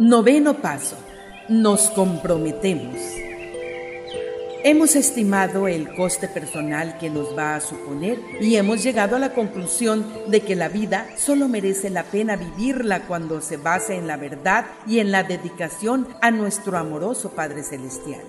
[0.00, 0.96] Noveno paso.
[1.50, 2.96] Nos comprometemos.
[4.64, 9.34] Hemos estimado el coste personal que nos va a suponer y hemos llegado a la
[9.34, 14.16] conclusión de que la vida solo merece la pena vivirla cuando se basa en la
[14.16, 18.22] verdad y en la dedicación a nuestro amoroso Padre Celestial.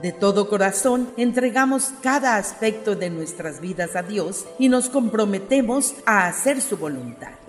[0.00, 6.26] De todo corazón entregamos cada aspecto de nuestras vidas a Dios y nos comprometemos a
[6.26, 7.41] hacer su voluntad.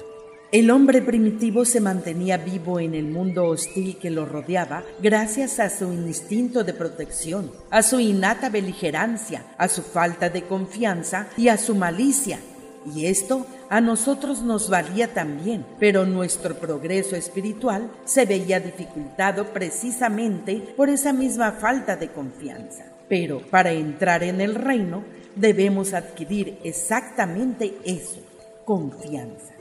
[0.53, 5.67] El hombre primitivo se mantenía vivo en el mundo hostil que lo rodeaba gracias a
[5.67, 11.57] su instinto de protección, a su innata beligerancia, a su falta de confianza y a
[11.57, 12.37] su malicia.
[12.85, 20.57] Y esto a nosotros nos valía también, pero nuestro progreso espiritual se veía dificultado precisamente
[20.77, 22.85] por esa misma falta de confianza.
[23.09, 25.03] Pero para entrar en el reino
[25.35, 28.19] debemos adquirir exactamente eso,
[28.65, 29.52] confianza.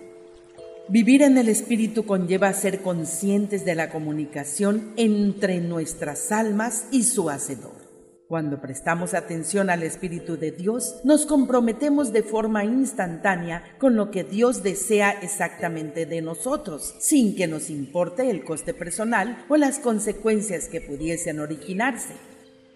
[0.88, 7.30] Vivir en el Espíritu conlleva ser conscientes de la comunicación entre nuestras almas y su
[7.30, 7.80] Hacedor.
[8.26, 14.24] Cuando prestamos atención al Espíritu de Dios, nos comprometemos de forma instantánea con lo que
[14.24, 20.66] Dios desea exactamente de nosotros, sin que nos importe el coste personal o las consecuencias
[20.66, 22.14] que pudiesen originarse.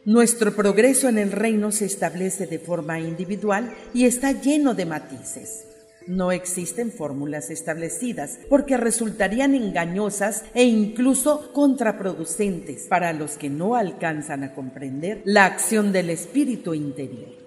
[0.05, 5.76] Nuestro progreso en el reino se establece de forma individual y está lleno de matices.
[6.07, 14.45] No existen fórmulas establecidas porque resultarían engañosas e incluso contraproducentes para los que no alcanzan
[14.45, 17.47] a comprender la acción del espíritu interior.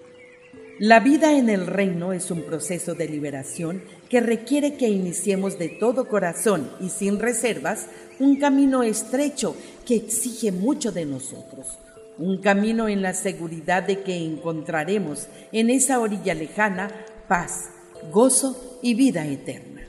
[0.80, 5.68] La vida en el reino es un proceso de liberación que requiere que iniciemos de
[5.68, 7.88] todo corazón y sin reservas
[8.18, 11.80] un camino estrecho que exige mucho de nosotros,
[12.18, 16.90] un camino en la seguridad de que encontraremos en esa orilla lejana
[17.28, 17.72] paz,
[18.12, 19.88] gozo y vida eterna.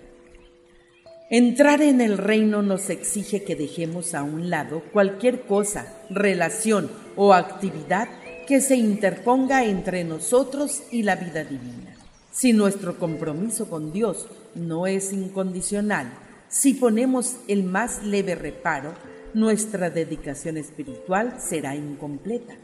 [1.32, 7.34] Entrar en el reino nos exige que dejemos a un lado cualquier cosa, relación o
[7.34, 8.08] actividad
[8.48, 11.94] que se interponga entre nosotros y la vida divina.
[12.32, 14.26] Si nuestro compromiso con Dios
[14.56, 16.12] no es incondicional,
[16.48, 18.94] si ponemos el más leve reparo,
[19.32, 22.56] nuestra dedicación espiritual será incompleta,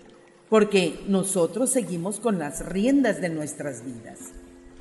[0.49, 4.33] porque nosotros seguimos con las riendas de nuestras vidas.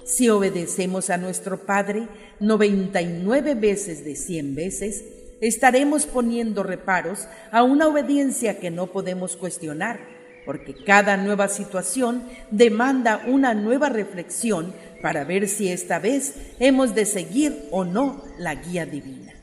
[0.06, 2.08] Si obedecemos a nuestro Padre
[2.40, 5.04] 99 veces de 100 veces,
[5.42, 10.00] estaremos poniendo reparos a una obediencia que no podemos cuestionar,
[10.46, 17.08] porque cada nueva situación demanda una nueva reflexión para ver si esta vez hemos de
[17.08, 19.35] seguir o no la guía divina.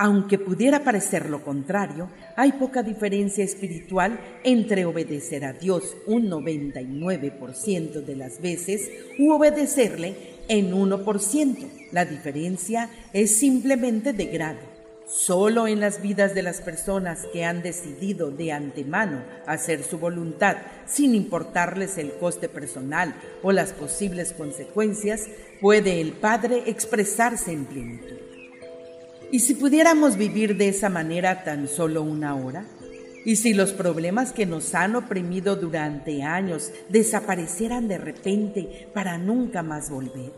[0.00, 8.04] Aunque pudiera parecer lo contrario, hay poca diferencia espiritual entre obedecer a Dios un 99%
[8.04, 10.14] de las veces u obedecerle
[10.46, 11.68] en 1%.
[11.90, 14.60] La diferencia es simplemente de grado.
[15.08, 20.58] Solo en las vidas de las personas que han decidido de antemano hacer su voluntad
[20.86, 25.26] sin importarles el coste personal o las posibles consecuencias,
[25.60, 28.27] puede el Padre expresarse en plenitud.
[29.30, 32.64] ¿Y si pudiéramos vivir de esa manera tan solo una hora?
[33.26, 39.62] ¿Y si los problemas que nos han oprimido durante años desaparecieran de repente para nunca
[39.62, 40.32] más volver?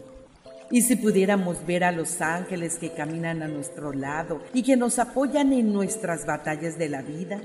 [0.72, 4.98] ¿Y si pudiéramos ver a los ángeles que caminan a nuestro lado y que nos
[4.98, 7.40] apoyan en nuestras batallas de la vida?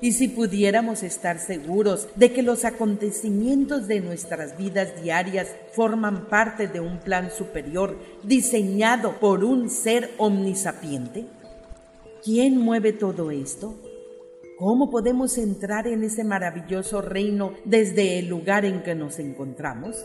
[0.00, 6.68] Y si pudiéramos estar seguros de que los acontecimientos de nuestras vidas diarias forman parte
[6.68, 11.26] de un plan superior diseñado por un ser omnisapiente,
[12.24, 13.74] ¿quién mueve todo esto?
[14.56, 20.04] ¿Cómo podemos entrar en ese maravilloso reino desde el lugar en que nos encontramos?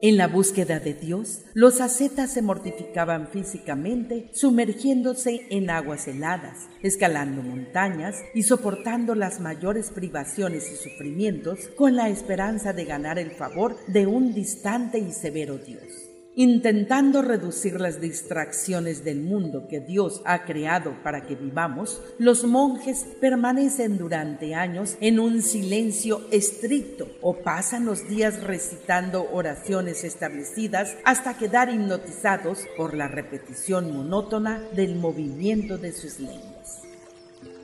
[0.00, 7.42] En la búsqueda de Dios, los ascetas se mortificaban físicamente, sumergiéndose en aguas heladas, escalando
[7.42, 13.76] montañas y soportando las mayores privaciones y sufrimientos con la esperanza de ganar el favor
[13.88, 16.07] de un distante y severo Dios
[16.38, 23.08] intentando reducir las distracciones del mundo que Dios ha creado para que vivamos, los monjes
[23.20, 31.36] permanecen durante años en un silencio estricto o pasan los días recitando oraciones establecidas hasta
[31.36, 36.57] quedar hipnotizados por la repetición monótona del movimiento de sus lenguas.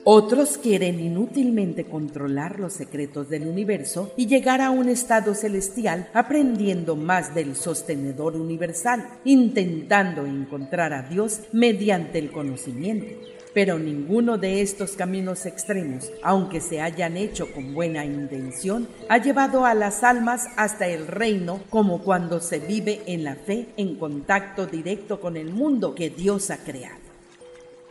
[0.07, 6.95] Otros quieren inútilmente controlar los secretos del universo y llegar a un estado celestial aprendiendo
[6.95, 13.07] más del sostenedor universal, intentando encontrar a Dios mediante el conocimiento.
[13.55, 19.65] Pero ninguno de estos caminos extremos, aunque se hayan hecho con buena intención, ha llevado
[19.65, 24.67] a las almas hasta el reino como cuando se vive en la fe en contacto
[24.67, 27.04] directo con el mundo que Dios ha creado.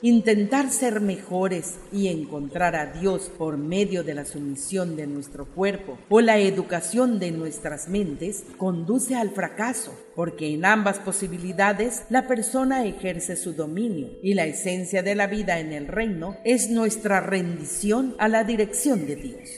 [0.06, 5.97] Intentar ser mejores y encontrar a Dios por medio de la sumisión de nuestro cuerpo
[6.11, 12.85] o la educación de nuestras mentes conduce al fracaso, porque en ambas posibilidades la persona
[12.85, 18.15] ejerce su dominio y la esencia de la vida en el reino es nuestra rendición
[18.19, 19.49] a la dirección de Dios.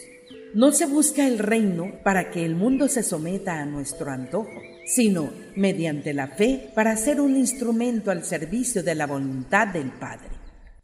[0.54, 5.28] No se busca el reino para que el mundo se someta a nuestro antojo, sino
[5.56, 10.35] mediante la fe para ser un instrumento al servicio de la voluntad del Padre.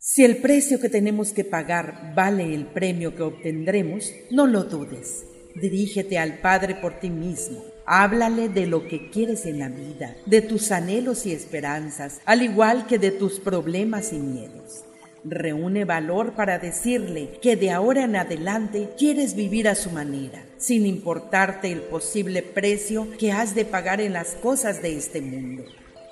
[0.05, 5.25] Si el precio que tenemos que pagar vale el premio que obtendremos, no lo dudes.
[5.55, 7.65] Dirígete al Padre por ti mismo.
[7.87, 12.89] Háblale de lo que quieres en la vida, de tus anhelos y esperanzas, al igual
[12.89, 14.83] que de tus problemas y miedos.
[15.23, 20.85] Reúne valor para decirle que de ahora en adelante quieres vivir a su manera, sin
[20.85, 25.63] importarte el posible precio que has de pagar en las cosas de este mundo.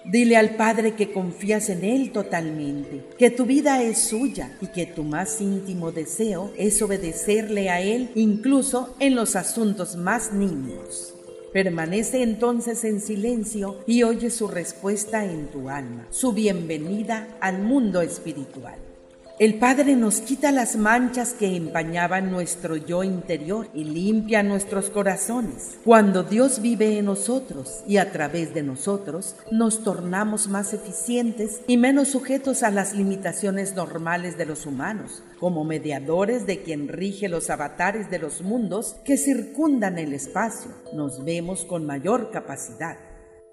[0.04, 4.86] Dile al Padre que confías en Él totalmente, que tu vida es suya y que
[4.86, 11.14] tu más íntimo deseo es obedecerle a Él incluso en los asuntos más niños.
[11.52, 18.00] Permanece entonces en silencio y oye su respuesta en tu alma, su bienvenida al mundo
[18.00, 18.89] espiritual.
[19.40, 25.78] El Padre nos quita las manchas que empañaban nuestro yo interior y limpia nuestros corazones.
[25.82, 31.78] Cuando Dios vive en nosotros y a través de nosotros, nos tornamos más eficientes y
[31.78, 37.48] menos sujetos a las limitaciones normales de los humanos, como mediadores de quien rige los
[37.48, 40.70] avatares de los mundos que circundan el espacio.
[40.92, 42.98] Nos vemos con mayor capacidad.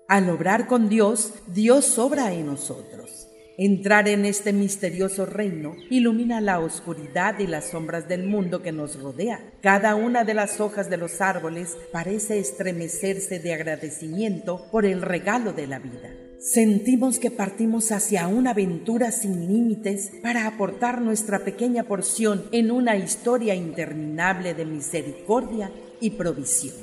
[0.10, 3.27] Al obrar con Dios, Dios obra en nosotros.
[3.60, 9.02] Entrar en este misterioso reino ilumina la oscuridad y las sombras del mundo que nos
[9.02, 9.52] rodea.
[9.64, 15.54] Cada una de las hojas de los árboles parece estremecerse de agradecimiento por el regalo
[15.54, 16.14] de la vida.
[16.40, 22.96] Sentimos que partimos hacia una aventura sin límites para aportar nuestra pequeña porción en una
[22.96, 26.76] historia interminable de misericordia y provisión.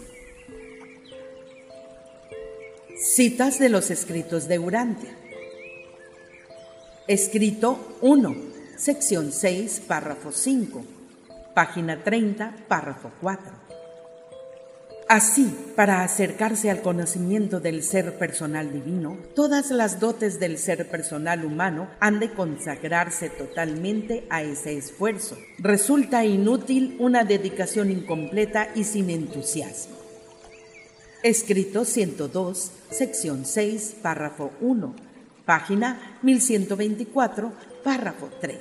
[3.01, 5.24] Citas de los escritos de Urantia.
[7.07, 8.35] Escrito 1,
[8.79, 10.83] sección 6, párrafo 5,
[11.55, 13.53] página 30, párrafo 4.
[15.07, 21.45] Así, para acercarse al conocimiento del ser personal divino, todas las dotes del ser personal
[21.45, 25.37] humano han de consagrarse totalmente a ese esfuerzo.
[25.59, 29.97] Resulta inútil una dedicación incompleta y sin entusiasmo.
[31.23, 35.13] Escrito 102, sección 6, párrafo 1
[35.45, 38.59] página 1124, párrafo 3.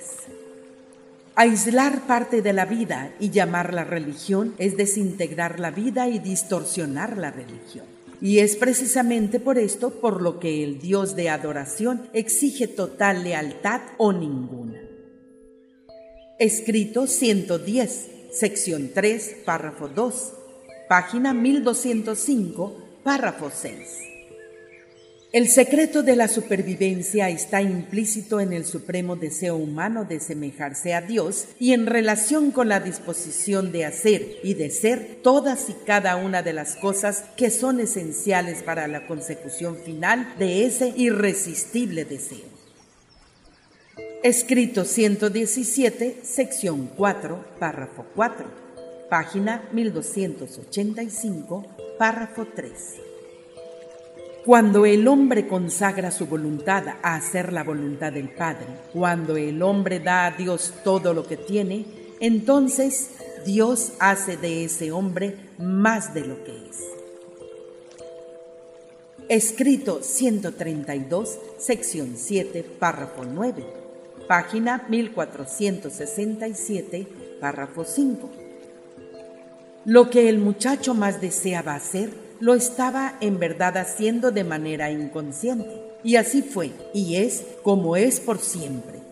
[1.36, 7.32] Aislar parte de la vida y llamarla religión es desintegrar la vida y distorsionar la
[7.32, 7.86] religión.
[8.22, 13.82] Y es precisamente por esto por lo que el Dios de adoración exige total lealtad
[13.98, 14.80] o ninguna.
[16.40, 20.34] Escrito 110, sección 3, párrafo 2,
[20.88, 24.13] página 1205, párrafo 6.
[25.34, 31.02] El secreto de la supervivencia está implícito en el supremo deseo humano de semejarse a
[31.02, 36.18] Dios y en relación con la disposición de hacer y de ser todas y cada
[36.18, 42.46] una de las cosas que son esenciales para la consecución final de ese irresistible deseo.
[44.22, 48.46] Escrito 117, sección 4, párrafo 4,
[49.10, 51.66] página 1285,
[51.98, 53.13] párrafo 3.
[54.46, 60.02] Cuando el hombre consagra su voluntad a hacer la voluntad del Padre, cuando el hombre
[60.02, 61.86] da a Dios todo lo que tiene,
[62.20, 63.12] entonces
[63.46, 66.84] Dios hace de ese hombre más de lo que es.
[69.30, 73.64] Escrito 132, sección 7, párrafo 9,
[74.28, 77.08] página 1467,
[77.40, 78.30] párrafo 5.
[79.86, 85.82] Lo que el muchacho más deseaba hacer lo estaba en verdad haciendo de manera inconsciente.
[86.04, 89.04] Y así fue, y es como es por siempre.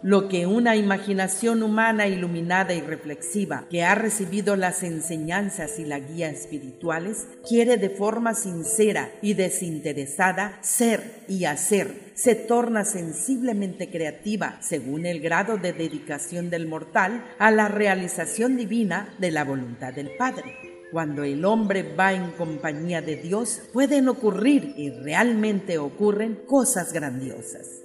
[0.00, 5.98] Lo que una imaginación humana iluminada y reflexiva que ha recibido las enseñanzas y la
[5.98, 14.58] guía espirituales quiere de forma sincera y desinteresada ser y hacer, se torna sensiblemente creativa
[14.60, 20.10] según el grado de dedicación del mortal a la realización divina de la voluntad del
[20.16, 20.67] Padre.
[20.90, 27.82] Cuando el hombre va en compañía de Dios, pueden ocurrir y realmente ocurren cosas grandiosas.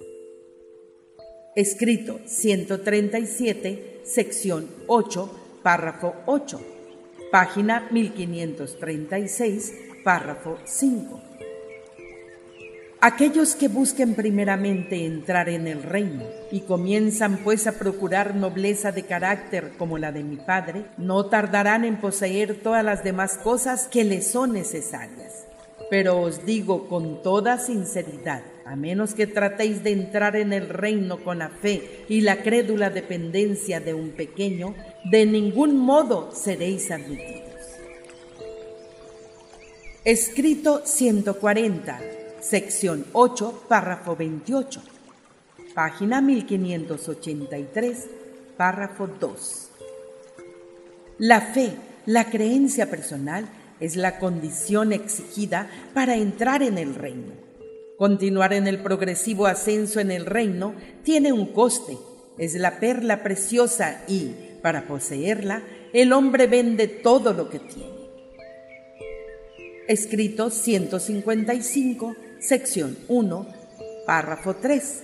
[1.56, 6.60] Escrito 137, sección 8, párrafo 8,
[7.32, 11.33] página 1536, párrafo 5.
[13.06, 19.04] Aquellos que busquen primeramente entrar en el reino y comienzan pues a procurar nobleza de
[19.04, 24.06] carácter como la de mi Padre, no tardarán en poseer todas las demás cosas que
[24.06, 25.48] les son necesarias.
[25.90, 31.22] Pero os digo con toda sinceridad, a menos que tratéis de entrar en el reino
[31.26, 37.52] con la fe y la crédula dependencia de un pequeño, de ningún modo seréis admitidos.
[40.06, 44.82] Escrito 140 sección 8, párrafo 28,
[45.74, 48.08] página 1583,
[48.58, 49.70] párrafo 2.
[51.20, 51.72] La fe,
[52.06, 53.48] la creencia personal,
[53.80, 57.34] es la condición exigida para entrar en el reino.
[57.98, 60.74] Continuar en el progresivo ascenso en el reino
[61.04, 61.98] tiene un coste,
[62.38, 64.32] es la perla preciosa y,
[64.62, 67.94] para poseerla, el hombre vende todo lo que tiene.
[69.88, 73.48] Escrito 155 sección 1,
[74.06, 75.04] párrafo 3,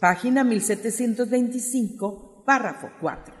[0.00, 3.32] página 1725, párrafo 4.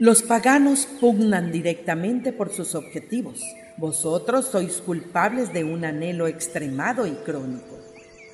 [0.00, 3.40] Los paganos pugnan directamente por sus objetivos.
[3.76, 7.78] Vosotros sois culpables de un anhelo extremado y crónico.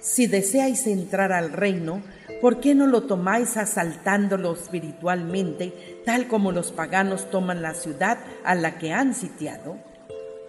[0.00, 2.02] Si deseáis entrar al reino,
[2.40, 8.54] ¿por qué no lo tomáis asaltándolo espiritualmente, tal como los paganos toman la ciudad a
[8.54, 9.93] la que han sitiado?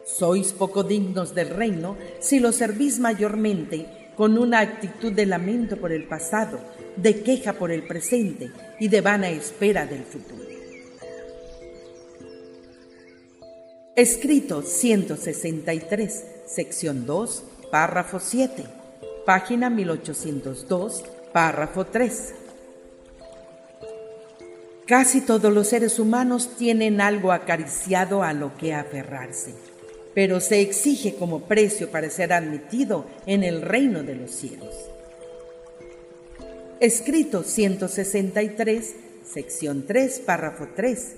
[0.05, 5.91] Sois poco dignos del reino si lo servís mayormente con una actitud de lamento por
[5.91, 6.59] el pasado,
[6.95, 10.45] de queja por el presente y de vana espera del futuro.
[13.95, 18.63] Escrito 163, sección 2, párrafo 7,
[19.25, 22.35] página 1802, párrafo 3.
[24.85, 29.74] Casi todos los seres humanos tienen algo acariciado a lo que aferrarse
[30.15, 34.73] pero se exige como precio para ser admitido en el reino de los cielos.
[36.79, 41.15] Escrito 163, sección 3, párrafo 3,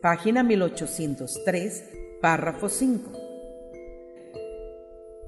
[0.00, 1.84] página 1803,
[2.22, 3.12] párrafo 5.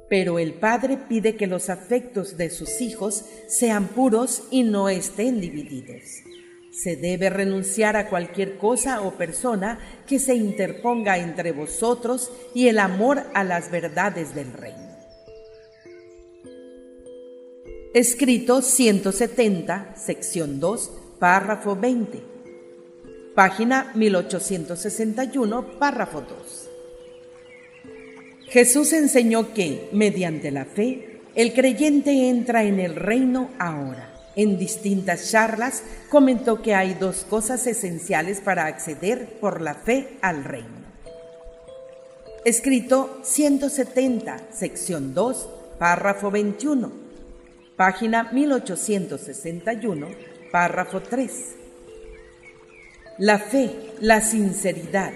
[0.08, 5.40] Pero el Padre pide que los afectos de sus hijos sean puros y no estén
[5.40, 6.02] divididos.
[6.70, 12.78] Se debe renunciar a cualquier cosa o persona que se interponga entre vosotros y el
[12.78, 14.90] amor a las verdades del reino.
[17.92, 22.22] Escrito 170, sección 2, párrafo 20.
[23.34, 26.68] Página 1861, párrafo 2.
[28.46, 35.30] Jesús enseñó que, mediante la fe, el creyente entra en el reino ahora en distintas
[35.30, 40.80] charlas comentó que hay dos cosas esenciales para acceder por la fe al reino.
[42.44, 46.90] Escrito 170, sección 2, párrafo 21,
[47.76, 50.06] página 1861,
[50.50, 51.56] párrafo 3.
[53.18, 55.12] La fe, la sinceridad,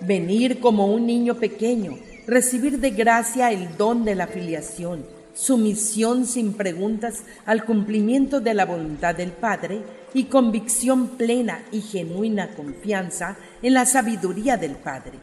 [0.00, 6.54] venir como un niño pequeño, recibir de gracia el don de la filiación, sumisión sin
[6.54, 9.82] preguntas al cumplimiento de la voluntad del Padre
[10.14, 15.18] y convicción plena y genuina confianza en la sabiduría del Padre.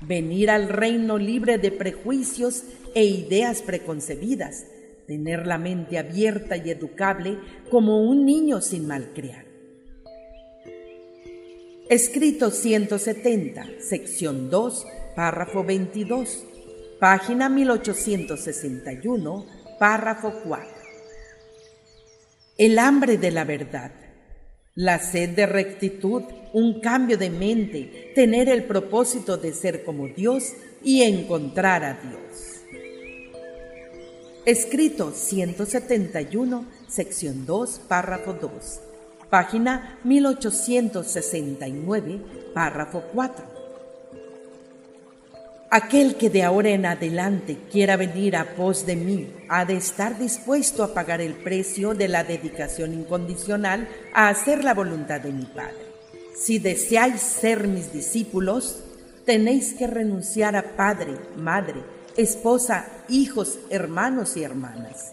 [0.00, 2.64] Venir al reino libre de prejuicios
[2.94, 4.64] e ideas preconcebidas,
[5.06, 7.38] tener la mente abierta y educable
[7.70, 9.44] como un niño sin malcriar.
[11.88, 16.44] Escrito 170, sección 2, párrafo 22
[17.00, 19.46] página 1861,
[19.78, 20.68] párrafo 4.
[22.58, 23.92] El hambre de la verdad,
[24.74, 30.52] la sed de rectitud, un cambio de mente, tener el propósito de ser como Dios
[30.84, 32.60] y encontrar a Dios.
[34.44, 38.80] Escrito 171, sección 2, párrafo 2,
[39.30, 42.20] página 1869,
[42.52, 43.59] párrafo 4.
[45.72, 50.18] Aquel que de ahora en adelante quiera venir a pos de mí ha de estar
[50.18, 55.44] dispuesto a pagar el precio de la dedicación incondicional a hacer la voluntad de mi
[55.44, 55.86] Padre.
[56.34, 58.82] Si deseáis ser mis discípulos,
[59.24, 61.84] tenéis que renunciar a padre, madre,
[62.16, 65.12] esposa, hijos, hermanos y hermanas.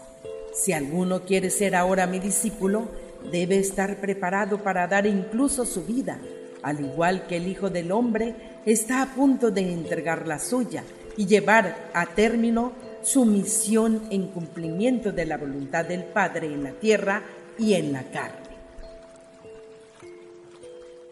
[0.56, 2.90] Si alguno quiere ser ahora mi discípulo,
[3.32, 6.20] debe estar preparado para dar incluso su vida
[6.64, 8.36] al igual que el Hijo del Hombre
[8.68, 10.84] está a punto de entregar la suya
[11.16, 16.72] y llevar a término su misión en cumplimiento de la voluntad del Padre en la
[16.72, 17.24] tierra
[17.58, 18.46] y en la carne.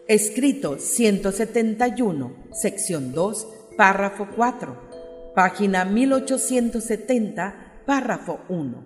[0.06, 3.48] Escrito 171, sección 2,
[3.78, 8.84] párrafo 4, página 1870, párrafo 1.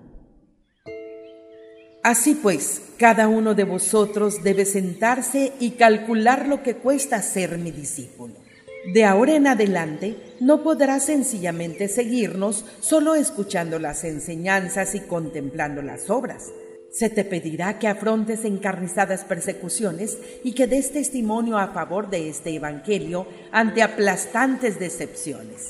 [2.05, 7.73] Así pues, cada uno de vosotros debe sentarse y calcular lo que cuesta ser mi
[7.73, 8.50] discípulo.
[8.85, 16.09] De ahora en adelante no podrás sencillamente seguirnos solo escuchando las enseñanzas y contemplando las
[16.09, 16.51] obras.
[16.91, 22.55] Se te pedirá que afrontes encarnizadas persecuciones y que des testimonio a favor de este
[22.55, 25.69] Evangelio ante aplastantes decepciones.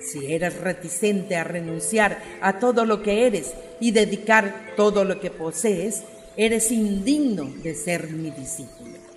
[0.00, 5.30] Si eres reticente a renunciar a todo lo que eres y dedicar todo lo que
[5.30, 6.02] posees,
[6.36, 9.09] eres indigno de ser mi discípulo.